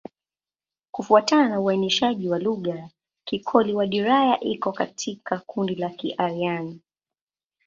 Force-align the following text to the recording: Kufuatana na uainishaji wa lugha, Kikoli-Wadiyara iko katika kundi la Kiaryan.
Kufuatana 0.91 1.49
na 1.49 1.59
uainishaji 1.59 2.29
wa 2.29 2.39
lugha, 2.39 2.89
Kikoli-Wadiyara 3.25 4.39
iko 4.39 4.71
katika 4.71 5.39
kundi 5.39 5.75
la 5.75 5.89
Kiaryan. 5.89 6.79